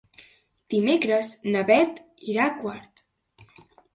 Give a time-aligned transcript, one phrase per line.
[0.73, 2.01] Dimecres na Beth
[2.31, 3.05] irà a Quart.